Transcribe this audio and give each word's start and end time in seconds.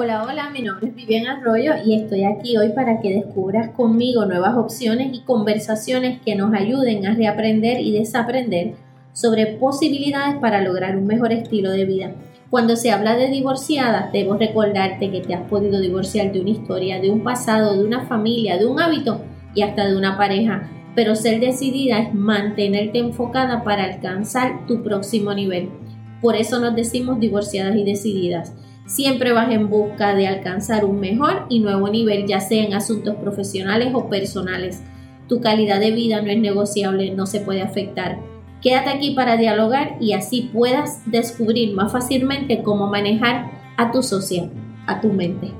Hola, 0.00 0.22
hola, 0.22 0.50
mi 0.50 0.62
nombre 0.62 0.90
es 0.90 0.94
Vivian 0.94 1.26
Arroyo 1.26 1.72
y 1.84 1.96
estoy 1.96 2.22
aquí 2.22 2.56
hoy 2.56 2.68
para 2.68 3.00
que 3.00 3.14
descubras 3.14 3.70
conmigo 3.70 4.26
nuevas 4.26 4.56
opciones 4.56 5.08
y 5.12 5.22
conversaciones 5.22 6.20
que 6.20 6.36
nos 6.36 6.54
ayuden 6.54 7.04
a 7.04 7.16
reaprender 7.16 7.80
y 7.80 7.90
desaprender 7.90 8.74
sobre 9.12 9.46
posibilidades 9.56 10.36
para 10.36 10.62
lograr 10.62 10.96
un 10.96 11.08
mejor 11.08 11.32
estilo 11.32 11.72
de 11.72 11.84
vida. 11.84 12.12
Cuando 12.48 12.76
se 12.76 12.92
habla 12.92 13.16
de 13.16 13.26
divorciada, 13.26 14.08
debo 14.12 14.34
recordarte 14.34 15.10
que 15.10 15.20
te 15.20 15.34
has 15.34 15.48
podido 15.48 15.80
divorciar 15.80 16.30
de 16.30 16.42
una 16.42 16.50
historia, 16.50 17.00
de 17.00 17.10
un 17.10 17.24
pasado, 17.24 17.76
de 17.76 17.84
una 17.84 18.06
familia, 18.06 18.56
de 18.56 18.66
un 18.66 18.80
hábito 18.80 19.22
y 19.52 19.62
hasta 19.62 19.84
de 19.88 19.96
una 19.96 20.16
pareja. 20.16 20.70
Pero 20.94 21.16
ser 21.16 21.40
decidida 21.40 21.98
es 21.98 22.14
mantenerte 22.14 23.00
enfocada 23.00 23.64
para 23.64 23.82
alcanzar 23.82 24.64
tu 24.68 24.80
próximo 24.84 25.34
nivel. 25.34 25.70
Por 26.22 26.36
eso 26.36 26.60
nos 26.60 26.76
decimos 26.76 27.18
divorciadas 27.18 27.74
y 27.74 27.82
decididas. 27.82 28.54
Siempre 28.88 29.34
vas 29.34 29.52
en 29.52 29.68
busca 29.68 30.14
de 30.14 30.26
alcanzar 30.26 30.86
un 30.86 30.98
mejor 30.98 31.44
y 31.50 31.60
nuevo 31.60 31.90
nivel, 31.90 32.26
ya 32.26 32.40
sea 32.40 32.64
en 32.64 32.72
asuntos 32.72 33.16
profesionales 33.16 33.90
o 33.92 34.08
personales. 34.08 34.82
Tu 35.28 35.42
calidad 35.42 35.78
de 35.78 35.90
vida 35.90 36.22
no 36.22 36.30
es 36.30 36.38
negociable, 36.38 37.10
no 37.10 37.26
se 37.26 37.40
puede 37.40 37.60
afectar. 37.60 38.18
Quédate 38.62 38.88
aquí 38.88 39.10
para 39.10 39.36
dialogar 39.36 39.98
y 40.00 40.14
así 40.14 40.48
puedas 40.54 41.02
descubrir 41.04 41.74
más 41.74 41.92
fácilmente 41.92 42.62
cómo 42.62 42.86
manejar 42.86 43.50
a 43.76 43.92
tu 43.92 44.02
social, 44.02 44.50
a 44.86 45.02
tu 45.02 45.12
mente. 45.12 45.52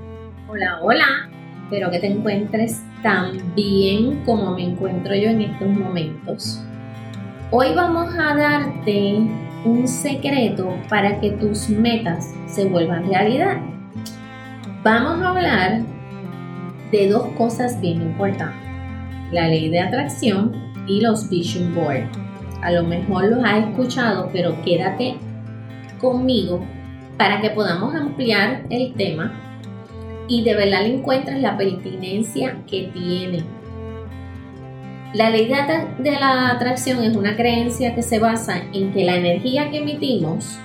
Hola, 0.48 0.78
hola. 0.82 1.30
Espero 1.64 1.90
que 1.90 1.98
te 1.98 2.06
encuentres 2.06 2.82
tan 3.02 3.54
bien 3.54 4.24
como 4.24 4.54
me 4.54 4.64
encuentro 4.64 5.14
yo 5.14 5.28
en 5.28 5.42
estos 5.42 5.68
momentos. 5.68 6.62
Hoy 7.50 7.74
vamos 7.74 8.08
a 8.18 8.34
darte 8.34 9.47
un 9.64 9.88
secreto 9.88 10.76
para 10.88 11.20
que 11.20 11.30
tus 11.32 11.68
metas 11.68 12.34
se 12.46 12.66
vuelvan 12.66 13.08
realidad. 13.08 13.58
Vamos 14.82 15.22
a 15.22 15.30
hablar 15.30 15.82
de 16.92 17.08
dos 17.08 17.26
cosas 17.36 17.80
bien 17.80 18.02
importantes. 18.02 18.68
La 19.32 19.48
ley 19.48 19.68
de 19.68 19.80
atracción 19.80 20.52
y 20.86 21.00
los 21.00 21.28
vision 21.28 21.74
board. 21.74 22.08
A 22.62 22.72
lo 22.72 22.84
mejor 22.84 23.24
los 23.24 23.44
has 23.44 23.68
escuchado, 23.68 24.30
pero 24.32 24.60
quédate 24.64 25.16
conmigo 26.00 26.64
para 27.16 27.40
que 27.40 27.50
podamos 27.50 27.94
ampliar 27.94 28.64
el 28.70 28.94
tema 28.94 29.32
y 30.28 30.44
de 30.44 30.54
verdad 30.54 30.82
le 30.82 30.94
encuentres 30.94 31.40
la 31.40 31.56
pertinencia 31.56 32.56
que 32.66 32.90
tiene 32.92 33.42
la 35.14 35.30
ley 35.30 35.48
de, 35.48 36.10
la 36.12 36.50
atracción 36.50 37.02
es 37.02 37.16
una 37.16 37.36
creencia 37.36 37.94
que 37.94 38.02
se 38.02 38.18
basa 38.18 38.58
en 38.72 38.92
que 38.92 39.04
la 39.04 39.16
energía 39.16 39.70
que 39.70 39.78
emitimos 39.78 40.58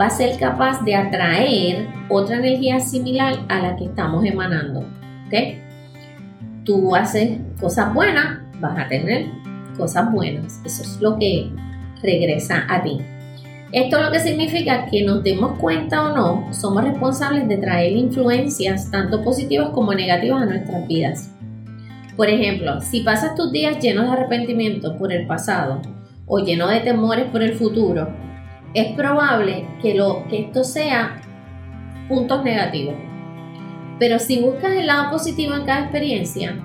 va 0.00 0.06
a 0.06 0.10
ser 0.10 0.38
capaz 0.38 0.82
de 0.84 0.94
atraer 0.94 1.88
otra 2.08 2.36
energía 2.36 2.80
similar 2.80 3.34
a 3.48 3.60
la 3.60 3.76
que 3.76 3.84
estamos 3.84 4.24
emanando. 4.24 4.80
¿Ok? 5.26 5.58
Tú 6.64 6.94
haces 6.94 7.38
cosas 7.60 7.94
buenas, 7.94 8.38
vas 8.60 8.78
a 8.78 8.88
tener 8.88 9.26
cosas 9.76 10.10
buenas. 10.12 10.60
Eso 10.64 10.82
es 10.82 11.00
lo 11.00 11.16
que 11.18 11.50
regresa 12.02 12.64
a 12.68 12.82
ti. 12.82 12.98
Esto 13.70 14.00
lo 14.02 14.10
que 14.10 14.20
significa 14.20 14.86
que 14.86 15.04
nos 15.04 15.22
demos 15.22 15.58
cuenta 15.58 16.02
o 16.02 16.16
no, 16.16 16.52
somos 16.54 16.82
responsables 16.84 17.46
de 17.48 17.58
traer 17.58 17.92
influencias 17.92 18.90
tanto 18.90 19.22
positivas 19.22 19.70
como 19.70 19.92
negativas 19.94 20.42
a 20.42 20.46
nuestras 20.46 20.88
vidas. 20.88 21.30
Por 22.18 22.28
ejemplo, 22.28 22.80
si 22.80 23.02
pasas 23.02 23.36
tus 23.36 23.52
días 23.52 23.78
llenos 23.78 24.06
de 24.06 24.10
arrepentimiento 24.10 24.96
por 24.96 25.12
el 25.12 25.28
pasado 25.28 25.80
o 26.26 26.40
llenos 26.40 26.68
de 26.68 26.80
temores 26.80 27.26
por 27.26 27.44
el 27.44 27.52
futuro, 27.52 28.08
es 28.74 28.92
probable 28.96 29.68
que, 29.80 29.94
lo, 29.94 30.26
que 30.26 30.40
esto 30.40 30.64
sea 30.64 31.22
puntos 32.08 32.42
negativos. 32.42 32.96
Pero 34.00 34.18
si 34.18 34.40
buscas 34.40 34.72
el 34.72 34.88
lado 34.88 35.12
positivo 35.12 35.54
en 35.54 35.64
cada 35.64 35.82
experiencia, 35.82 36.58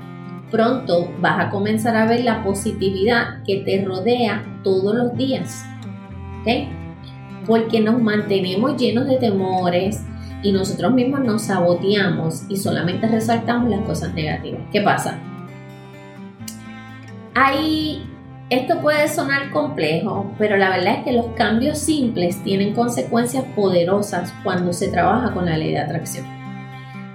pronto 0.50 1.14
vas 1.22 1.46
a 1.46 1.50
comenzar 1.52 1.98
a 1.98 2.08
ver 2.08 2.24
la 2.24 2.44
positividad 2.44 3.44
que 3.46 3.58
te 3.58 3.86
rodea 3.86 4.44
todos 4.64 4.96
los 4.96 5.16
días. 5.16 5.64
¿Ok? 6.42 6.68
Porque 7.46 7.80
nos 7.80 8.02
mantenemos 8.02 8.76
llenos 8.76 9.06
de 9.06 9.18
temores 9.18 10.04
y 10.42 10.52
nosotros 10.52 10.94
mismos 10.94 11.20
nos 11.20 11.44
saboteamos 11.44 12.42
y 12.50 12.58
solamente 12.58 13.08
resaltamos 13.08 13.70
las 13.70 13.82
cosas 13.82 14.16
negativas. 14.16 14.62
¿Qué 14.72 14.82
pasa? 14.82 15.20
Hay, 17.36 18.06
esto 18.52 18.80
puede 18.80 19.08
sonar 19.08 19.50
complejo, 19.50 20.32
pero 20.38 20.56
la 20.56 20.70
verdad 20.70 21.00
es 21.00 21.04
que 21.04 21.14
los 21.14 21.28
cambios 21.36 21.80
simples 21.80 22.44
tienen 22.44 22.76
consecuencias 22.76 23.44
poderosas 23.56 24.32
cuando 24.44 24.72
se 24.72 24.90
trabaja 24.90 25.34
con 25.34 25.48
la 25.48 25.58
ley 25.58 25.72
de 25.72 25.80
atracción. 25.80 26.28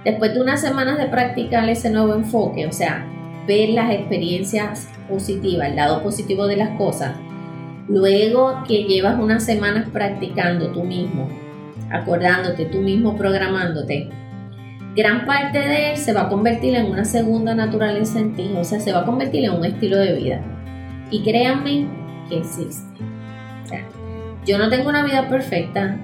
Después 0.03 0.33
de 0.33 0.41
unas 0.41 0.59
semanas 0.59 0.97
de 0.97 1.05
practicar 1.05 1.69
ese 1.69 1.89
nuevo 1.89 2.15
enfoque, 2.15 2.67
o 2.67 2.73
sea, 2.73 3.05
ver 3.47 3.69
las 3.69 3.91
experiencias 3.91 4.89
positivas, 5.07 5.69
el 5.69 5.77
lado 5.77 6.03
positivo 6.03 6.47
de 6.47 6.57
las 6.57 6.77
cosas, 6.77 7.15
luego 7.87 8.63
que 8.67 8.83
llevas 8.83 9.17
unas 9.17 9.45
semanas 9.45 9.87
practicando 9.91 10.71
tú 10.71 10.83
mismo, 10.83 11.29
acordándote 11.91 12.65
tú 12.65 12.79
mismo, 12.79 13.15
programándote, 13.15 14.09
gran 14.95 15.25
parte 15.25 15.59
de 15.59 15.91
él 15.91 15.97
se 15.97 16.13
va 16.13 16.23
a 16.23 16.29
convertir 16.29 16.75
en 16.75 16.87
una 16.87 17.05
segunda 17.05 17.53
naturaleza 17.55 18.19
en 18.19 18.35
ti, 18.35 18.51
o 18.55 18.63
sea, 18.63 18.79
se 18.79 18.91
va 18.91 19.01
a 19.01 19.05
convertir 19.05 19.45
en 19.45 19.51
un 19.51 19.65
estilo 19.65 19.97
de 19.97 20.13
vida. 20.13 20.41
Y 21.11 21.23
créanme 21.23 21.87
que 22.27 22.37
existe. 22.39 22.85
Yo 24.45 24.57
no 24.57 24.69
tengo 24.69 24.89
una 24.89 25.03
vida 25.03 25.27
perfecta, 25.29 25.97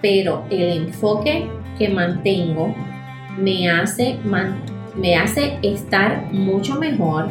pero 0.00 0.44
el 0.50 0.86
enfoque 0.86 1.48
que 1.78 1.88
mantengo 1.88 2.74
me 3.38 3.70
hace, 3.70 4.18
me 4.96 5.16
hace 5.16 5.58
estar 5.62 6.32
mucho 6.32 6.78
mejor 6.78 7.28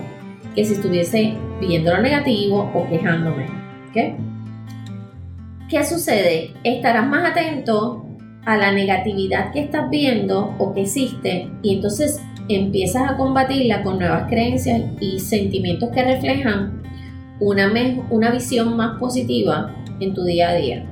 que 0.55 0.65
si 0.65 0.73
estuviese 0.73 1.35
viendo 1.61 1.93
lo 1.93 2.01
negativo 2.01 2.69
o 2.73 2.89
quejándome. 2.89 3.45
¿okay? 3.89 4.15
¿Qué 5.69 5.83
sucede? 5.83 6.53
Estarás 6.63 7.07
más 7.07 7.31
atento 7.31 8.06
a 8.47 8.55
la 8.55 8.71
negatividad 8.71 9.51
que 9.51 9.59
estás 9.59 9.89
viendo 9.89 10.55
o 10.57 10.73
que 10.73 10.83
existe 10.83 11.49
y 11.61 11.75
entonces 11.75 12.21
empiezas 12.47 13.11
a 13.11 13.17
combatirla 13.17 13.83
con 13.83 13.99
nuevas 13.99 14.29
creencias 14.29 14.81
y 15.01 15.19
sentimientos 15.19 15.89
que 15.89 16.01
reflejan 16.01 16.81
una, 17.41 17.69
una 18.09 18.31
visión 18.31 18.77
más 18.77 18.97
positiva 18.99 19.75
en 19.99 20.13
tu 20.13 20.23
día 20.23 20.49
a 20.49 20.55
día. 20.55 20.85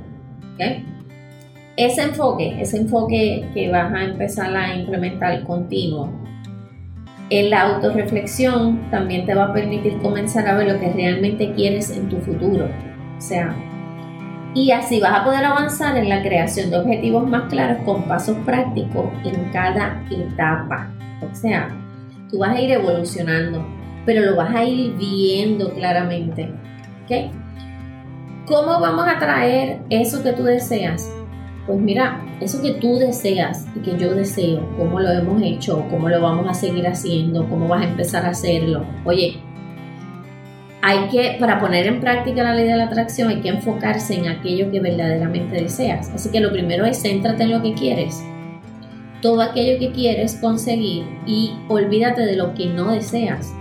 Ese 1.78 2.02
enfoque, 2.02 2.58
ese 2.60 2.78
enfoque 2.78 3.46
que 3.54 3.70
vas 3.70 3.94
a 3.94 4.04
empezar 4.04 4.54
a 4.54 4.76
implementar 4.76 5.42
continuo 5.46 6.12
en 7.30 7.50
la 7.50 7.62
autorreflexión 7.62 8.92
también 8.92 9.26
te 9.26 9.34
va 9.34 9.46
a 9.46 9.54
permitir 9.54 9.98
comenzar 10.00 10.48
a 10.48 10.56
ver 10.56 10.72
lo 10.72 10.80
que 10.80 10.92
realmente 10.92 11.54
quieres 11.54 11.90
en 11.90 12.10
tu 12.10 12.18
futuro. 12.18 12.70
O 13.18 13.22
sea, 13.22 13.56
y 14.56 14.72
así 14.72 15.02
vas 15.02 15.20
a 15.20 15.24
poder 15.26 15.44
avanzar 15.44 15.98
en 15.98 16.08
la 16.08 16.24
creación 16.24 16.72
de 16.72 16.80
objetivos 16.80 17.28
más 17.28 17.50
claros 17.50 17.80
con 17.84 18.04
pasos 18.08 18.38
prácticos 18.46 19.06
en 19.26 19.52
cada 19.52 20.02
etapa. 20.10 20.90
O 21.22 21.36
sea, 21.36 21.70
tú 22.32 22.40
vas 22.40 22.56
a 22.56 22.62
ir 22.62 22.72
evolucionando, 22.72 23.68
pero 24.06 24.22
lo 24.22 24.38
vas 24.38 24.56
a 24.56 24.64
ir 24.64 24.96
viendo 24.96 25.74
claramente. 25.74 26.54
¿Ok? 27.04 27.32
¿Cómo 28.48 28.80
vamos 28.80 29.06
a 29.08 29.20
traer 29.20 29.82
eso 29.90 30.24
que 30.24 30.32
tú 30.32 30.44
deseas? 30.44 31.12
Pues 31.68 31.80
mira, 31.80 32.24
eso 32.40 32.62
que 32.62 32.76
tú 32.76 32.98
deseas 32.98 33.68
y 33.76 33.80
que 33.80 33.98
yo 33.98 34.14
deseo, 34.14 34.66
cómo 34.78 35.02
lo 35.02 35.10
hemos 35.10 35.42
hecho, 35.42 35.84
cómo 35.90 36.08
lo 36.08 36.22
vamos 36.22 36.48
a 36.48 36.54
seguir 36.54 36.88
haciendo, 36.88 37.50
cómo 37.50 37.68
vas 37.68 37.82
a 37.82 37.90
empezar 37.90 38.24
a 38.26 38.30
hacerlo. 38.30 38.86
Oye, 39.04 39.42
hay 40.88 41.08
que, 41.08 41.38
para 41.40 41.60
poner 41.60 41.88
en 41.88 42.00
práctica 42.00 42.44
la 42.44 42.54
ley 42.54 42.68
de 42.68 42.76
la 42.76 42.84
atracción, 42.84 43.30
hay 43.30 43.42
que 43.42 43.50
enfocarse 43.50 44.14
en 44.14 44.28
aquello 44.28 44.70
que 44.70 44.80
verdaderamente 44.80 45.56
deseas. 45.56 46.12
Así 46.14 46.30
que 46.30 46.40
lo 46.40 46.52
primero 46.52 46.86
es 46.86 47.02
céntrate 47.02 47.42
en 47.42 47.54
lo 47.54 47.64
que 47.64 47.74
quieres. 47.74 48.24
Todo 49.20 49.42
aquello 49.42 49.80
que 49.80 49.92
quieres 49.94 50.36
conseguir 50.36 51.06
y 51.26 51.54
olvídate 51.70 52.22
de 52.22 52.36
lo 52.36 52.54
que 52.54 52.68
no 52.68 52.92
deseas. 52.92 53.52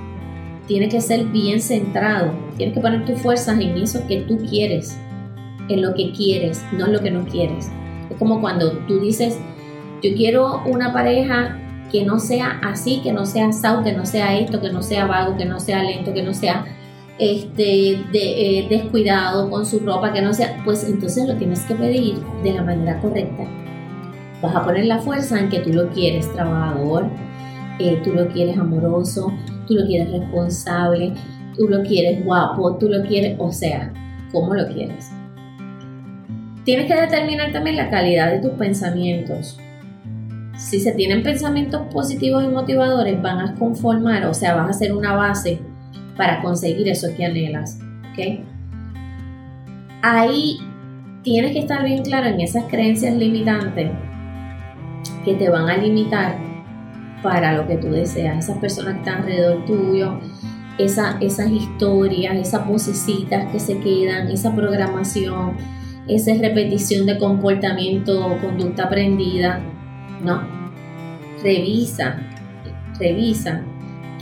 Tiene 0.67 0.91
que 0.91 1.01
ser 1.01 1.25
bien 1.25 1.63
centrado. 1.63 2.35
Tienes 2.59 2.75
que 2.75 2.83
poner 2.83 3.07
tus 3.07 3.23
fuerzas 3.23 3.59
en 3.59 3.75
eso 3.79 4.07
que 4.07 4.19
tú 4.19 4.37
quieres, 4.47 4.99
en 5.71 5.81
lo 5.81 5.95
que 5.95 6.13
quieres, 6.13 6.63
no 6.73 6.89
en 6.89 6.93
lo 6.93 7.01
que 7.01 7.11
no 7.11 7.25
quieres. 7.25 7.71
Es 8.11 8.19
como 8.19 8.43
cuando 8.43 8.71
tú 8.87 9.01
dices, 9.01 9.39
yo 10.03 10.15
quiero 10.15 10.63
una 10.67 10.93
pareja 10.93 11.59
que 11.91 12.05
no 12.05 12.19
sea 12.19 12.61
así, 12.63 13.01
que 13.03 13.15
no 13.15 13.25
sea 13.25 13.51
sao, 13.51 13.83
que 13.83 13.95
no 13.95 14.05
sea 14.05 14.39
esto, 14.39 14.61
que 14.61 14.71
no 14.71 14.83
sea 14.83 15.07
vago, 15.07 15.39
que 15.39 15.47
no 15.47 15.59
sea 15.59 15.83
lento, 15.83 16.13
que 16.13 16.23
no 16.23 16.35
sea 16.35 16.67
este, 17.19 18.05
de, 18.13 18.59
eh, 18.59 18.67
descuidado 18.69 19.49
con 19.49 19.65
su 19.65 19.81
ropa, 19.81 20.13
que 20.13 20.21
no 20.21 20.33
sea, 20.35 20.61
pues 20.65 20.85
entonces 20.85 21.29
lo 21.29 21.37
tienes 21.37 21.61
que 21.61 21.75
pedir 21.75 22.17
de 22.43 22.53
la 22.55 22.63
manera 22.63 23.01
correcta. 23.01 23.45
Vas 24.43 24.57
a 24.57 24.65
poner 24.65 24.87
la 24.87 24.99
fuerza 24.99 25.39
en 25.39 25.49
que 25.49 25.61
tú 25.61 25.73
lo 25.73 25.89
quieres 25.91 26.31
trabajador, 26.33 27.07
eh, 27.79 28.01
tú 28.05 28.13
lo 28.13 28.29
quieres 28.29 28.59
amoroso, 28.59 29.33
tú 29.67 29.75
lo 29.75 29.87
quieres 29.87 30.11
responsable, 30.11 31.15
tú 31.57 31.69
lo 31.69 31.83
quieres 31.83 32.25
guapo, 32.25 32.77
tú 32.77 32.89
lo 32.89 33.03
quieres, 33.07 33.37
o 33.39 33.53
sea, 33.53 33.93
¿cómo 34.33 34.55
lo 34.55 34.67
quieres? 34.69 35.11
Tienes 36.65 36.87
que 36.87 37.01
determinar 37.01 37.53
también 37.53 37.77
la 37.77 37.91
calidad 37.91 38.33
de 38.33 38.41
tus 38.41 38.53
pensamientos. 38.53 39.59
si 40.57 40.79
se 40.79 40.93
tienen 40.93 41.25
pensamientos 41.25 41.83
positivos 41.93 42.45
y 42.45 42.49
motivadores, 42.49 43.21
van 43.21 43.41
a 43.41 43.55
conformar, 43.57 44.25
o 44.27 44.33
sea, 44.33 44.55
vas 44.55 44.69
a 44.69 44.71
hacer 44.71 44.93
una 44.95 45.15
base 45.17 45.61
para 46.17 46.43
conseguir 46.43 46.89
eso 46.89 47.09
que 47.17 47.25
anhelas. 47.25 47.79
¿ok? 48.13 48.45
Ahí 50.03 50.59
tienes 51.23 51.53
que 51.53 51.61
estar 51.61 51.85
bien 51.85 52.03
claro 52.03 52.27
en 52.27 52.41
esas 52.41 52.65
creencias 52.65 53.15
limitantes 53.15 53.91
que 55.25 55.35
te 55.35 55.49
van 55.49 55.69
a 55.69 55.77
limitar 55.77 56.37
para 57.23 57.57
lo 57.57 57.67
que 57.67 57.77
tú 57.77 57.89
deseas. 57.89 58.45
Esas 58.45 58.59
personas 58.59 58.95
que 58.95 58.99
están 59.01 59.23
alrededor 59.23 59.65
tuyo, 59.65 60.21
esa, 60.79 61.17
esas 61.21 61.51
historias, 61.51 62.37
esas 62.37 62.67
vocecitas 62.67 63.51
que 63.51 63.59
se 63.59 63.79
quedan, 63.79 64.29
esa 64.31 64.55
programación, 64.55 65.57
esa 66.07 66.35
repetición 66.35 67.07
de 67.07 67.19
comportamiento 67.19 68.27
o 68.27 68.39
conducta 68.39 68.85
aprendida. 68.85 69.61
No. 70.23 70.43
Revisa, 71.43 72.19
revisa 72.99 73.63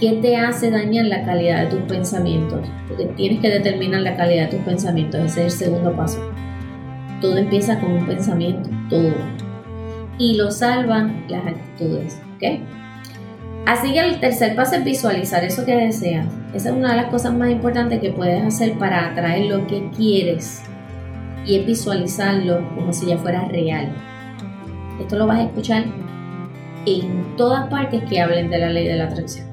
qué 0.02 0.14
te 0.14 0.36
hace 0.36 0.72
dañar 0.72 1.06
la 1.06 1.22
calidad 1.22 1.62
de 1.62 1.76
tus 1.76 1.80
pensamientos. 1.82 2.68
Porque 2.88 3.04
tienes 3.14 3.38
que 3.38 3.50
determinar 3.50 4.00
la 4.00 4.16
calidad 4.16 4.50
de 4.50 4.56
tus 4.56 4.66
pensamientos. 4.66 5.20
Ese 5.20 5.46
es 5.46 5.54
el 5.54 5.66
segundo 5.66 5.94
paso. 5.94 6.18
Todo 7.20 7.36
empieza 7.36 7.78
con 7.78 7.92
un 7.92 8.06
pensamiento, 8.06 8.68
todo. 8.90 9.14
Y 10.18 10.34
lo 10.34 10.50
salvan 10.50 11.24
las 11.28 11.46
actitudes. 11.46 12.20
¿Ok? 12.34 12.58
Así 13.64 13.92
que 13.92 14.00
el 14.00 14.18
tercer 14.18 14.56
paso 14.56 14.74
es 14.74 14.84
visualizar 14.84 15.44
eso 15.44 15.64
que 15.64 15.76
deseas. 15.76 16.26
Esa 16.52 16.70
es 16.70 16.74
una 16.74 16.90
de 16.90 16.96
las 16.96 17.06
cosas 17.06 17.32
más 17.32 17.52
importantes 17.52 18.00
que 18.00 18.10
puedes 18.10 18.42
hacer 18.42 18.72
para 18.78 19.10
atraer 19.10 19.46
lo 19.46 19.68
que 19.68 19.88
quieres. 19.96 20.64
Y 21.46 21.60
es 21.60 21.64
visualizarlo 21.64 22.68
como 22.74 22.92
si 22.92 23.06
ya 23.06 23.18
fuera 23.18 23.44
real. 23.44 23.94
Esto 25.00 25.14
lo 25.14 25.28
vas 25.28 25.38
a 25.38 25.42
escuchar 25.44 25.84
en 26.86 27.36
todas 27.36 27.68
partes 27.68 28.02
que 28.10 28.20
hablen 28.20 28.50
de 28.50 28.58
la 28.58 28.68
ley 28.68 28.88
de 28.88 28.96
la 28.96 29.04
atracción. 29.04 29.51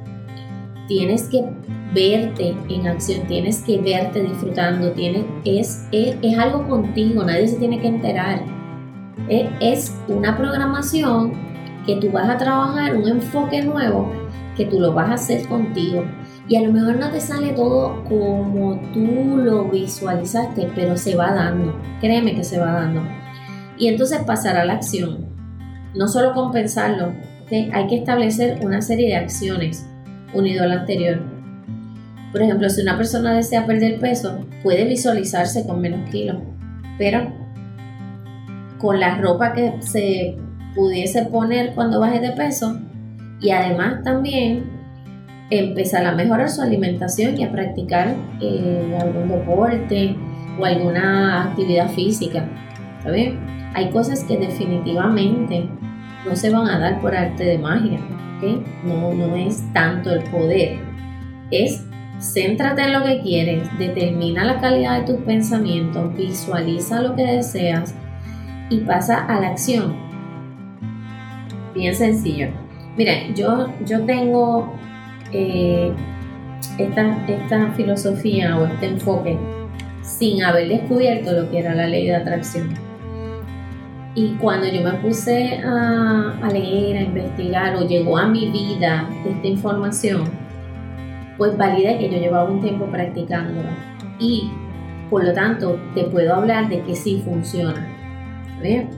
Tienes 0.89 1.29
que 1.29 1.45
verte 1.93 2.57
en 2.67 2.87
acción, 2.87 3.27
tienes 3.27 3.61
que 3.61 3.77
verte 3.77 4.23
disfrutando, 4.23 4.91
tienes, 4.93 5.23
es, 5.45 5.87
algo 6.39 6.67
contigo, 6.67 7.23
nadie 7.23 7.47
se 7.47 7.57
tiene 7.57 7.79
que 7.79 7.89
enterar. 7.89 8.41
Es, 9.27 9.95
una 10.07 10.35
programación 10.35 11.33
que 11.85 11.97
tú 11.97 12.11
vas 12.11 12.27
a 12.27 12.39
trabajar, 12.39 12.97
un 12.97 13.07
enfoque 13.07 13.61
nuevo 13.61 14.11
que 14.57 14.65
tú 14.65 14.79
lo 14.79 14.91
vas 14.91 15.11
a 15.11 15.13
hacer 15.13 15.47
contigo. 15.47 16.03
Y 16.47 16.55
a 16.55 16.61
lo 16.61 16.73
mejor 16.73 16.97
no 16.97 17.11
te 17.11 17.21
sale 17.21 17.53
todo 17.53 18.03
como 18.05 18.81
tú 18.91 19.37
lo 19.37 19.65
visualizaste, 19.65 20.71
pero 20.73 20.97
se 20.97 21.15
va 21.15 21.31
dando. 21.31 21.75
Créeme 22.01 22.33
que 22.33 22.43
se 22.43 22.57
va 22.57 22.71
dando. 22.71 23.03
Y 23.77 23.89
entonces 23.89 24.23
pasará 24.25 24.65
la 24.65 24.73
acción. 24.73 25.27
No 25.93 26.07
solo 26.07 26.33
compensarlo, 26.33 27.13
hay 27.51 27.87
que 27.87 27.97
establecer 27.97 28.65
una 28.65 28.81
serie 28.81 29.09
de 29.09 29.15
acciones 29.17 29.88
unido 30.33 30.63
al 30.63 30.71
anterior. 30.71 31.21
Por 32.31 32.41
ejemplo, 32.41 32.69
si 32.69 32.81
una 32.81 32.97
persona 32.97 33.33
desea 33.33 33.65
perder 33.65 33.99
peso, 33.99 34.45
puede 34.63 34.85
visualizarse 34.85 35.65
con 35.65 35.81
menos 35.81 36.09
kilos, 36.09 36.37
pero 36.97 37.33
con 38.77 38.99
la 38.99 39.17
ropa 39.17 39.53
que 39.53 39.73
se 39.79 40.37
pudiese 40.75 41.25
poner 41.25 41.73
cuando 41.73 41.99
baje 41.99 42.19
de 42.19 42.31
peso 42.31 42.79
y 43.41 43.51
además 43.51 44.03
también 44.03 44.79
empezar 45.49 46.05
a 46.05 46.13
mejorar 46.13 46.49
su 46.49 46.61
alimentación 46.61 47.37
y 47.39 47.43
a 47.43 47.51
practicar 47.51 48.15
eh, 48.39 48.97
algún 49.01 49.29
deporte 49.29 50.15
o 50.59 50.65
alguna 50.65 51.45
actividad 51.45 51.89
física. 51.89 52.47
Hay 53.73 53.89
cosas 53.89 54.23
que 54.23 54.37
definitivamente 54.37 55.69
no 56.25 56.35
se 56.35 56.49
van 56.49 56.67
a 56.67 56.79
dar 56.79 57.01
por 57.01 57.15
arte 57.15 57.43
de 57.43 57.57
magia. 57.57 57.99
No, 58.83 59.13
no 59.13 59.35
es 59.35 59.63
tanto 59.73 60.11
el 60.11 60.23
poder. 60.29 60.79
Es 61.51 61.83
céntrate 62.19 62.83
en 62.83 62.93
lo 62.93 63.03
que 63.03 63.21
quieres, 63.21 63.69
determina 63.77 64.43
la 64.43 64.59
calidad 64.59 64.99
de 64.99 65.13
tus 65.13 65.23
pensamientos, 65.25 66.15
visualiza 66.15 67.01
lo 67.01 67.15
que 67.15 67.23
deseas 67.23 67.95
y 68.69 68.79
pasa 68.79 69.25
a 69.25 69.39
la 69.39 69.49
acción. 69.49 69.95
Bien 71.73 71.95
sencillo. 71.95 72.47
Miren, 72.97 73.35
yo, 73.35 73.67
yo 73.85 74.01
tengo 74.05 74.73
eh, 75.31 75.93
esta, 76.77 77.25
esta 77.27 77.71
filosofía 77.71 78.57
o 78.57 78.65
este 78.65 78.87
enfoque 78.87 79.37
sin 80.01 80.43
haber 80.43 80.67
descubierto 80.67 81.31
lo 81.31 81.49
que 81.49 81.59
era 81.59 81.75
la 81.75 81.87
ley 81.87 82.07
de 82.07 82.15
atracción. 82.15 82.88
Y 84.19 84.35
cuando 84.35 84.67
yo 84.67 84.81
me 84.83 84.91
puse 84.99 85.61
a, 85.63 86.37
a, 86.43 86.49
leer, 86.49 86.97
a 86.97 87.01
investigar 87.03 87.77
o 87.77 87.87
llegó 87.87 88.17
a 88.17 88.27
mi 88.27 88.49
vida 88.49 89.07
esta 89.25 89.47
información, 89.47 90.25
pues 91.37 91.57
valida 91.57 91.97
que 91.97 92.09
yo 92.09 92.17
llevaba 92.17 92.49
un 92.49 92.59
tiempo 92.59 92.85
practicándola. 92.87 93.69
Y 94.19 94.51
por 95.09 95.23
lo 95.23 95.31
tanto 95.31 95.79
te 95.95 96.03
puedo 96.03 96.35
hablar 96.35 96.67
de 96.67 96.81
que 96.83 96.97
sí 96.97 97.21
funciona. 97.23 97.87
¿Bien? 98.61 98.89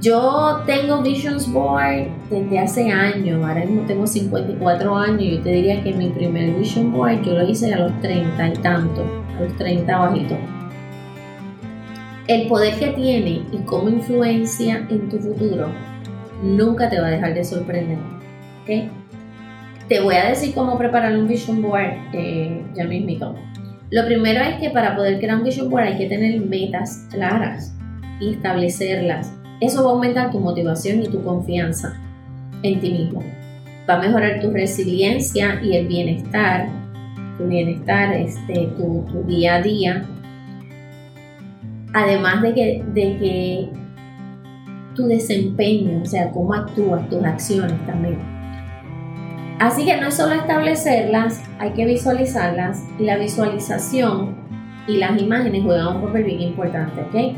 Yo 0.00 0.62
tengo 0.66 1.02
Visions 1.02 1.52
Board 1.52 2.10
desde 2.30 2.58
hace 2.60 2.92
años, 2.92 3.44
ahora 3.44 3.64
mismo 3.64 3.82
tengo 3.88 4.06
54 4.06 4.96
años, 4.96 5.20
yo 5.20 5.42
te 5.42 5.50
diría 5.50 5.82
que 5.82 5.92
mi 5.92 6.10
primer 6.10 6.54
Vision 6.54 6.92
Board 6.92 7.22
yo 7.22 7.32
lo 7.32 7.48
hice 7.48 7.74
a 7.74 7.80
los 7.80 8.00
30 8.02 8.48
y 8.50 8.52
tanto, 8.58 9.02
a 9.36 9.42
los 9.42 9.56
30 9.56 9.98
bajitos. 9.98 10.53
El 12.26 12.48
poder 12.48 12.78
que 12.78 12.88
tiene 12.88 13.42
y 13.52 13.58
cómo 13.66 13.88
influencia 13.88 14.86
en 14.88 15.08
tu 15.08 15.18
futuro 15.18 15.68
nunca 16.42 16.88
te 16.88 17.00
va 17.00 17.08
a 17.08 17.10
dejar 17.10 17.34
de 17.34 17.44
sorprender. 17.44 17.98
Te 19.88 20.00
voy 20.00 20.14
a 20.14 20.28
decir 20.30 20.54
cómo 20.54 20.78
preparar 20.78 21.16
un 21.16 21.28
Vision 21.28 21.60
Board 21.60 21.92
eh, 22.12 22.64
ya 22.74 22.84
mismito. 22.84 23.34
Lo 23.90 24.06
primero 24.06 24.42
es 24.42 24.56
que 24.56 24.70
para 24.70 24.96
poder 24.96 25.18
crear 25.18 25.36
un 25.36 25.44
Vision 25.44 25.68
Board 25.68 25.84
hay 25.84 25.98
que 25.98 26.06
tener 26.06 26.40
metas 26.40 27.06
claras 27.10 27.74
y 28.20 28.32
establecerlas 28.32 29.32
eso 29.60 29.84
va 29.84 29.90
a 29.90 29.92
aumentar 29.94 30.30
tu 30.30 30.40
motivación 30.40 31.02
y 31.02 31.08
tu 31.08 31.22
confianza 31.22 31.96
en 32.62 32.80
ti 32.80 32.90
mismo. 32.90 33.22
Va 33.88 33.94
a 33.94 33.98
mejorar 33.98 34.40
tu 34.40 34.50
resiliencia 34.50 35.60
y 35.62 35.76
el 35.76 35.86
bienestar, 35.86 36.68
tu 37.38 37.46
bienestar, 37.46 38.14
este, 38.14 38.68
tu, 38.76 39.04
día 39.26 39.56
a 39.56 39.62
día. 39.62 40.04
Además 41.94 42.42
de 42.42 42.54
que, 42.54 42.84
de 42.92 43.18
que 43.18 43.68
tu 44.94 45.06
desempeño, 45.06 46.02
o 46.02 46.04
sea, 46.04 46.30
cómo 46.30 46.52
actúas, 46.52 47.08
tus 47.08 47.24
acciones 47.24 47.84
también. 47.86 48.18
Así 49.60 49.84
que 49.84 49.96
no 50.00 50.08
es 50.08 50.14
solo 50.14 50.34
establecerlas, 50.34 51.42
hay 51.58 51.70
que 51.70 51.86
visualizarlas 51.86 52.84
y 52.98 53.04
la 53.04 53.16
visualización 53.16 54.34
y 54.86 54.96
las 54.96 55.20
imágenes 55.20 55.62
juegan 55.62 55.96
un 55.96 56.02
papel 56.02 56.24
bien 56.24 56.40
importante, 56.40 57.00
¿ok? 57.00 57.36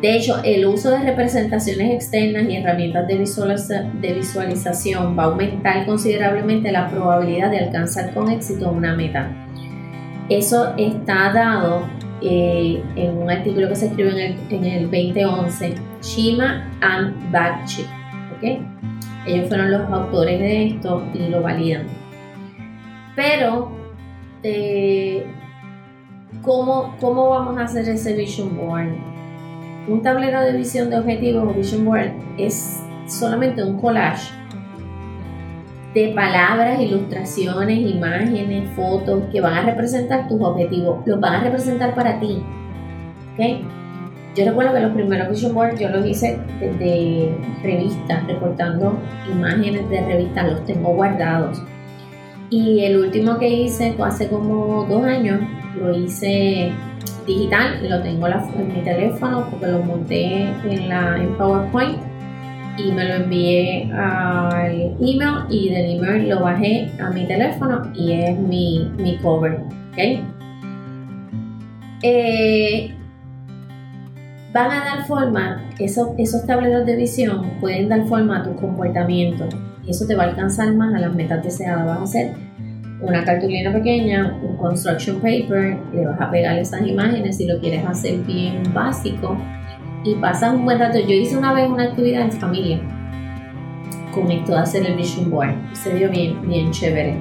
De 0.00 0.14
hecho, 0.14 0.42
el 0.44 0.66
uso 0.66 0.90
de 0.90 0.98
representaciones 0.98 1.94
externas 1.94 2.44
y 2.50 2.56
herramientas 2.56 3.06
de, 3.06 4.14
visualización 4.14 5.18
va 5.18 5.24
a 5.24 5.26
aumentar 5.26 5.86
considerablemente 5.86 6.70
la 6.70 6.88
probabilidad 6.88 7.50
de 7.50 7.60
alcanzar 7.60 8.12
con 8.12 8.30
éxito 8.30 8.70
una 8.70 8.94
meta. 8.94 9.30
Eso 10.28 10.74
está 10.76 11.32
dado 11.32 11.84
eh, 12.22 12.82
en 12.96 13.18
un 13.18 13.30
artículo 13.30 13.68
que 13.68 13.76
se 13.76 13.86
escribió 13.86 14.12
en 14.12 14.64
el, 14.64 14.82
2011, 14.84 15.74
Shima 16.02 16.70
and 16.80 17.30
Bakchi. 17.30 17.84
Ellos 19.26 19.48
fueron 19.48 19.72
los 19.72 19.90
autores 19.90 20.38
de 20.38 20.66
esto 20.66 21.02
y 21.14 21.28
lo 21.28 21.42
validan. 21.42 21.86
Pero, 23.14 23.72
eh, 24.42 25.26
¿cómo, 26.42 26.94
¿cómo 27.00 27.30
vamos 27.30 27.58
a 27.58 27.64
hacer 27.64 27.88
ese 27.88 28.14
vision 28.14 28.56
board? 28.56 28.94
Un 29.88 30.02
tablero 30.02 30.42
de 30.42 30.52
visión 30.52 30.90
de 30.90 30.98
objetivos 30.98 31.48
o 31.48 31.54
vision 31.54 31.84
board 31.84 32.12
es 32.38 32.82
solamente 33.08 33.64
un 33.64 33.78
collage 33.80 34.32
de 35.96 36.08
palabras, 36.08 36.78
ilustraciones, 36.78 37.78
imágenes, 37.78 38.68
fotos 38.76 39.22
que 39.32 39.40
van 39.40 39.54
a 39.54 39.62
representar 39.62 40.28
tus 40.28 40.38
objetivos, 40.42 40.98
los 41.06 41.18
van 41.18 41.36
a 41.36 41.40
representar 41.44 41.94
para 41.94 42.20
ti. 42.20 42.42
¿Okay? 43.32 43.64
Yo 44.34 44.44
recuerdo 44.44 44.74
que 44.74 44.80
los 44.80 44.92
primeros 44.92 45.30
vision 45.30 45.54
boards 45.54 45.80
yo 45.80 45.88
los 45.88 46.04
hice 46.06 46.38
desde 46.60 47.34
revistas, 47.62 48.26
recortando 48.26 48.98
imágenes 49.32 49.88
de 49.88 50.04
revistas, 50.04 50.52
los 50.52 50.64
tengo 50.66 50.90
guardados. 50.90 51.62
Y 52.50 52.84
el 52.84 52.98
último 52.98 53.38
que 53.38 53.48
hice 53.48 53.96
hace 54.04 54.28
como 54.28 54.84
dos 54.84 55.02
años, 55.02 55.40
lo 55.80 55.96
hice 55.96 56.72
digital 57.26 57.88
lo 57.88 58.02
tengo 58.02 58.28
en 58.28 58.68
mi 58.68 58.82
teléfono 58.82 59.48
porque 59.50 59.66
lo 59.66 59.78
monté 59.78 60.42
en, 60.42 60.88
la, 60.90 61.16
en 61.16 61.34
PowerPoint 61.38 62.15
y 62.78 62.92
me 62.92 63.04
lo 63.04 63.14
envié 63.14 63.90
al 63.92 64.96
email 65.00 65.44
y 65.50 65.70
del 65.70 65.98
email 65.98 66.28
lo 66.28 66.40
bajé 66.40 66.90
a 67.00 67.10
mi 67.10 67.26
teléfono 67.26 67.90
y 67.94 68.12
es 68.12 68.38
mi, 68.38 68.90
mi 68.98 69.16
cover. 69.18 69.60
¿okay? 69.92 70.24
Eh, 72.02 72.94
van 74.52 74.70
a 74.70 74.84
dar 74.84 75.06
forma, 75.06 75.64
esos, 75.78 76.08
esos 76.18 76.46
tableros 76.46 76.86
de 76.86 76.96
visión 76.96 77.50
pueden 77.60 77.88
dar 77.88 78.06
forma 78.06 78.38
a 78.38 78.42
tu 78.42 78.54
comportamiento 78.56 79.48
eso 79.86 80.06
te 80.06 80.14
va 80.14 80.24
a 80.24 80.26
alcanzar 80.26 80.74
más 80.74 80.94
a 80.94 80.98
las 80.98 81.14
metas 81.14 81.42
deseadas. 81.42 81.86
Vas 81.86 81.98
a 81.98 82.02
hacer 82.02 82.32
una 83.00 83.24
cartulina 83.24 83.72
pequeña, 83.72 84.36
un 84.42 84.56
construction 84.56 85.16
paper, 85.16 85.78
le 85.94 86.06
vas 86.06 86.20
a 86.20 86.30
pegar 86.30 86.58
esas 86.58 86.86
imágenes 86.86 87.36
si 87.36 87.46
lo 87.46 87.60
quieres 87.60 87.84
hacer 87.86 88.18
bien 88.20 88.62
básico 88.72 89.36
y 90.06 90.14
pasas 90.14 90.54
un 90.54 90.64
buen 90.64 90.78
rato. 90.78 90.98
Yo 90.98 91.14
hice 91.14 91.36
una 91.36 91.52
vez 91.52 91.68
una 91.68 91.84
actividad 91.84 92.22
en 92.22 92.32
familia 92.32 92.80
con 94.16 94.30
esto 94.30 94.52
de 94.52 94.58
hacer 94.58 94.86
el 94.86 94.96
vision 94.96 95.30
board, 95.30 95.54
se 95.74 95.94
dio 95.94 96.08
bien, 96.08 96.48
bien 96.48 96.70
chévere. 96.70 97.16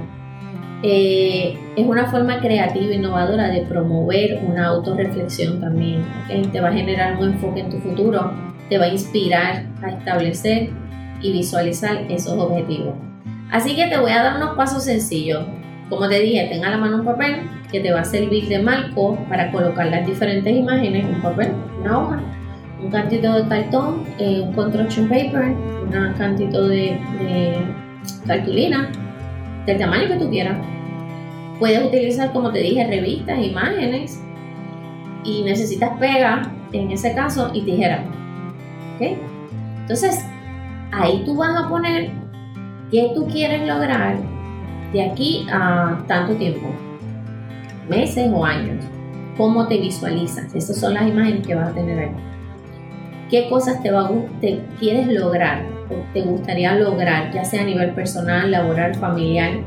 Eh, 0.81 1.57
es 1.75 1.85
una 1.85 2.05
forma 2.05 2.39
creativa 2.39 2.91
e 2.91 2.95
innovadora 2.95 3.49
de 3.49 3.63
promover 3.63 4.39
una 4.47 4.67
autorreflexión 4.67 5.59
también. 5.59 6.05
Te 6.51 6.61
va 6.61 6.69
a 6.69 6.73
generar 6.73 7.17
un 7.17 7.33
enfoque 7.33 7.61
en 7.61 7.69
tu 7.69 7.79
futuro, 7.79 8.31
te 8.69 8.77
va 8.77 8.85
a 8.85 8.89
inspirar 8.89 9.65
a 9.83 9.89
establecer 9.89 10.69
y 11.21 11.33
visualizar 11.33 12.05
esos 12.09 12.37
objetivos. 12.37 12.93
Así 13.51 13.75
que 13.75 13.87
te 13.87 13.97
voy 13.97 14.11
a 14.11 14.23
dar 14.23 14.37
unos 14.37 14.55
pasos 14.55 14.85
sencillos. 14.85 15.45
Como 15.89 16.07
te 16.07 16.19
dije, 16.19 16.47
tenga 16.49 16.67
a 16.67 16.71
la 16.71 16.77
mano 16.77 16.97
un 16.97 17.05
papel 17.05 17.41
que 17.71 17.79
te 17.79 17.91
va 17.91 18.01
a 18.01 18.05
servir 18.05 18.47
de 18.47 18.59
marco 18.59 19.17
para 19.27 19.51
colocar 19.51 19.87
las 19.87 20.05
diferentes 20.05 20.55
imágenes, 20.55 21.05
un 21.05 21.21
papel, 21.21 21.51
una 21.81 21.99
hoja, 21.99 22.19
un 22.85 22.91
cantito 22.91 23.33
de 23.33 23.47
cartón, 23.47 24.03
eh, 24.19 24.41
un 24.41 24.53
construction 24.53 25.09
paper, 25.09 25.55
un 25.83 26.13
cantito 26.17 26.67
de, 26.67 26.99
de 27.19 27.65
del 29.65 29.79
tamaño 29.79 30.07
que 30.07 30.15
tú 30.17 30.29
quieras. 30.29 30.57
Puedes 31.57 31.83
utilizar, 31.83 32.31
como 32.31 32.51
te 32.51 32.59
dije, 32.59 32.85
revistas, 32.85 33.43
imágenes 33.43 34.21
y 35.23 35.41
necesitas 35.41 35.97
pega, 35.99 36.51
en 36.71 36.91
ese 36.91 37.15
caso, 37.15 37.49
y 37.53 37.61
tijera. 37.61 38.03
Entonces, 38.99 40.23
ahí 40.91 41.23
tú 41.25 41.37
vas 41.37 41.55
a 41.55 41.67
poner 41.67 42.11
qué 42.91 43.11
tú 43.15 43.25
quieres 43.27 43.67
lograr 43.67 44.17
de 44.93 45.03
aquí 45.03 45.47
a 45.51 46.03
tanto 46.07 46.35
tiempo, 46.35 46.67
meses 47.89 48.29
o 48.31 48.45
años. 48.45 48.85
¿Cómo 49.37 49.67
te 49.67 49.79
visualizas? 49.79 50.53
Esas 50.53 50.79
son 50.79 50.93
las 50.93 51.07
imágenes 51.07 51.45
que 51.45 51.55
vas 51.55 51.69
a 51.69 51.73
tener 51.73 51.99
ahí. 51.99 52.34
¿Qué 53.35 53.49
cosas 53.49 53.83
te, 53.83 53.91
va, 53.91 54.09
te 54.39 54.61
quieres 54.79 55.07
lograr 55.07 55.65
o 55.89 56.13
te 56.13 56.21
gustaría 56.21 56.73
lograr, 56.75 57.33
ya 57.33 57.43
sea 57.43 57.63
a 57.63 57.65
nivel 57.65 57.93
personal, 57.93 58.49
laboral, 58.49 58.95
familiar 58.95 59.59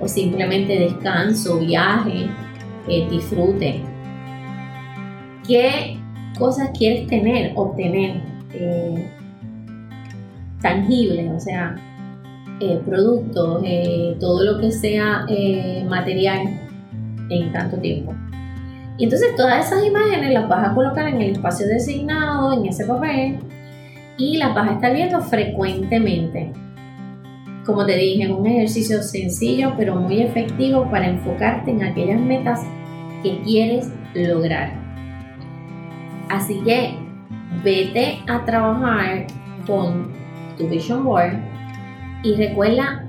o 0.00 0.06
simplemente 0.06 0.78
descanso, 0.78 1.58
viaje, 1.58 2.28
eh, 2.86 3.08
disfrute? 3.10 3.82
¿Qué 5.44 5.98
cosas 6.38 6.70
quieres 6.78 7.08
tener, 7.08 7.50
obtener? 7.56 8.22
Eh, 8.52 9.10
tangibles, 10.62 11.28
o 11.32 11.40
sea, 11.40 11.74
eh, 12.60 12.80
productos, 12.86 13.64
todo 14.20 14.44
lo 14.44 14.60
que 14.60 14.70
sea 14.70 15.26
material 15.88 16.60
en 17.28 17.52
tanto 17.52 17.76
tiempo. 17.78 18.14
Y 18.98 19.04
entonces 19.04 19.34
todas 19.36 19.66
esas 19.66 19.84
imágenes 19.84 20.32
las 20.32 20.48
vas 20.48 20.70
a 20.70 20.74
colocar 20.74 21.06
en 21.08 21.20
el 21.20 21.32
espacio 21.32 21.66
designado, 21.66 22.52
en 22.54 22.66
ese 22.66 22.86
papel, 22.86 23.38
y 24.16 24.38
las 24.38 24.54
vas 24.54 24.70
a 24.70 24.72
estar 24.74 24.94
viendo 24.94 25.20
frecuentemente. 25.20 26.52
Como 27.66 27.84
te 27.84 27.96
dije, 27.96 28.24
es 28.24 28.30
un 28.30 28.46
ejercicio 28.46 29.02
sencillo 29.02 29.74
pero 29.76 29.96
muy 29.96 30.22
efectivo 30.22 30.88
para 30.90 31.08
enfocarte 31.08 31.72
en 31.72 31.82
aquellas 31.82 32.20
metas 32.20 32.62
que 33.22 33.40
quieres 33.42 33.90
lograr. 34.14 34.72
Así 36.30 36.60
que 36.64 36.94
vete 37.62 38.20
a 38.28 38.44
trabajar 38.44 39.26
con 39.66 40.12
tu 40.56 40.68
vision 40.68 41.04
board 41.04 41.34
y 42.22 42.34
recuerda 42.34 43.04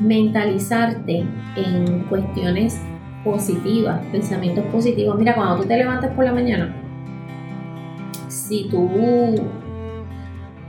mentalizarte 0.00 1.24
en 1.56 2.04
cuestiones 2.08 2.80
positivas, 3.24 4.04
pensamientos 4.12 4.64
positivos. 4.66 5.16
Mira, 5.18 5.34
cuando 5.34 5.62
tú 5.62 5.68
te 5.68 5.76
levantas 5.76 6.12
por 6.12 6.24
la 6.24 6.32
mañana, 6.32 6.74
si 8.28 8.68
tú 8.68 8.88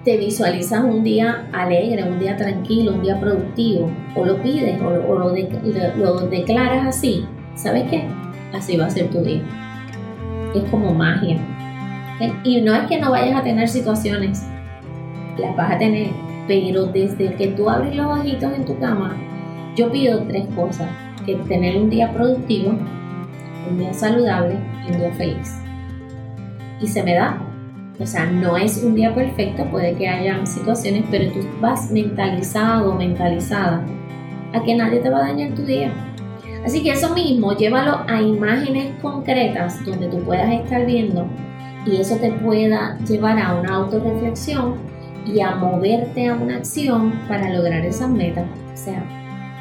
te 0.03 0.17
visualizas 0.17 0.83
un 0.83 1.03
día 1.03 1.47
alegre, 1.51 2.03
un 2.03 2.19
día 2.19 2.37
tranquilo, 2.37 2.93
un 2.93 3.01
día 3.01 3.19
productivo, 3.19 3.89
o 4.15 4.23
lo 4.23 4.41
pides 4.41 4.79
o, 4.81 4.91
lo, 4.91 5.33
lo, 5.97 6.27
declaras 6.27 6.87
así, 6.87 7.25
¿sabes 7.55 7.83
qué? 7.89 8.05
Así 8.53 8.77
va 8.77 8.85
a 8.85 8.89
ser 8.89 9.09
tu 9.09 9.21
día. 9.21 9.41
Es 10.53 10.63
como 10.69 10.93
magia. 10.93 11.37
Y 12.43 12.61
no 12.61 12.73
es 12.73 12.87
que 12.87 12.99
no 12.99 13.11
vayas 13.11 13.37
a 13.37 13.43
tener 13.43 13.67
situaciones, 13.67 14.47
las 15.37 15.55
vas 15.57 15.73
a 15.73 15.77
tener, 15.77 16.11
pero 16.47 16.85
desde 16.85 17.33
que 17.33 17.47
tú 17.47 17.69
abres 17.69 17.95
los 17.95 18.19
ojitos 18.19 18.53
en 18.53 18.63
tu 18.63 18.77
cama, 18.79 19.17
yo 19.75 19.91
pido 19.91 20.19
tres 20.23 20.45
cosas, 20.55 20.87
que 21.25 21.35
tener 21.35 21.77
un 21.77 21.89
día 21.89 22.11
productivo, 22.11 22.77
un 23.69 23.77
día 23.77 23.93
saludable 23.93 24.57
y 24.87 24.91
un 24.91 24.99
día 24.99 25.11
feliz. 25.13 25.59
Y 26.81 26.87
se 26.87 27.03
me 27.03 27.15
da. 27.15 27.41
O 27.99 28.05
sea, 28.05 28.25
no 28.25 28.57
es 28.57 28.83
un 28.83 28.93
día 28.93 29.15
perfecto, 29.15 29.63
puede 29.71 29.93
que 29.95 30.07
haya 30.07 30.45
situaciones, 30.45 31.05
pero 31.09 31.31
tú 31.31 31.39
vas 31.61 31.89
mentalizado, 31.91 32.93
mentalizada, 32.93 33.85
a 34.53 34.61
que 34.63 34.75
nadie 34.75 34.99
te 34.99 35.09
va 35.09 35.19
a 35.19 35.27
dañar 35.27 35.55
tu 35.55 35.63
día. 35.63 35.93
Así 36.65 36.83
que 36.83 36.91
eso 36.91 37.13
mismo, 37.13 37.55
llévalo 37.55 38.01
a 38.07 38.21
imágenes 38.21 38.91
concretas 39.01 39.85
donde 39.85 40.07
tú 40.07 40.19
puedas 40.23 40.51
estar 40.51 40.85
viendo 40.85 41.25
y 41.85 41.97
eso 41.97 42.17
te 42.17 42.31
pueda 42.31 42.97
llevar 43.07 43.39
a 43.39 43.55
una 43.55 43.75
autorreflexión 43.75 44.75
y 45.25 45.39
a 45.39 45.55
moverte 45.55 46.27
a 46.27 46.35
una 46.35 46.57
acción 46.57 47.13
para 47.27 47.49
lograr 47.49 47.85
esas 47.85 48.09
metas. 48.09 48.45
O 48.73 48.77
sea, 48.77 49.03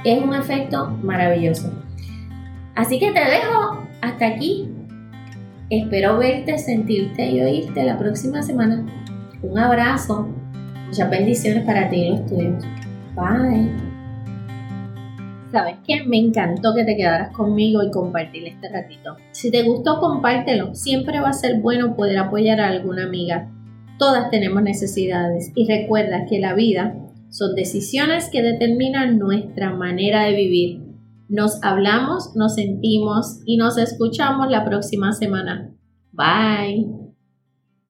es 0.04 0.22
un 0.22 0.34
efecto 0.34 0.90
maravilloso. 1.02 1.72
Así 2.74 2.98
que 2.98 3.12
te 3.12 3.20
dejo 3.20 3.78
hasta 4.00 4.26
aquí. 4.26 4.68
Espero 5.70 6.18
verte, 6.18 6.58
sentirte 6.58 7.26
y 7.30 7.40
oírte 7.40 7.84
la 7.84 7.98
próxima 7.98 8.42
semana. 8.42 8.84
Un 9.42 9.58
abrazo. 9.58 10.28
Muchas 10.86 11.10
bendiciones 11.10 11.64
para 11.64 11.88
ti 11.88 11.96
y 11.96 12.10
los 12.10 12.26
tuyos. 12.26 12.64
Bye. 13.14 13.70
¿Sabes 15.50 15.76
qué? 15.86 16.02
Me 16.04 16.18
encantó 16.18 16.74
que 16.74 16.84
te 16.84 16.96
quedaras 16.96 17.30
conmigo 17.30 17.82
y 17.82 17.90
compartir 17.90 18.46
este 18.46 18.68
ratito. 18.68 19.16
Si 19.30 19.50
te 19.50 19.62
gustó, 19.62 20.00
compártelo. 20.00 20.74
Siempre 20.74 21.20
va 21.20 21.30
a 21.30 21.32
ser 21.32 21.60
bueno 21.60 21.94
poder 21.94 22.18
apoyar 22.18 22.60
a 22.60 22.68
alguna 22.68 23.04
amiga 23.04 23.48
Todas 23.98 24.28
tenemos 24.30 24.60
necesidades 24.62 25.52
y 25.54 25.68
recuerda 25.68 26.26
que 26.26 26.40
la 26.40 26.54
vida 26.54 26.96
son 27.34 27.56
decisiones 27.56 28.30
que 28.30 28.42
determinan 28.42 29.18
nuestra 29.18 29.74
manera 29.74 30.22
de 30.22 30.36
vivir. 30.36 30.82
Nos 31.28 31.60
hablamos, 31.64 32.36
nos 32.36 32.54
sentimos 32.54 33.40
y 33.44 33.56
nos 33.56 33.76
escuchamos 33.76 34.48
la 34.50 34.64
próxima 34.64 35.12
semana. 35.12 35.74
Bye. 36.12 37.03